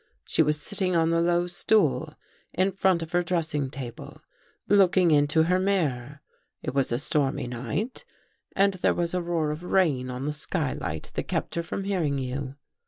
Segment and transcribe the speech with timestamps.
[0.25, 2.15] She was sitting on the low stool
[2.53, 4.19] in front of her dressing table,
[4.67, 6.19] looking into her mir ror.
[6.63, 8.03] It was a stormy night
[8.55, 12.17] and there was a roar of rain on the skylight that kept her from hearing
[12.17, 12.55] you."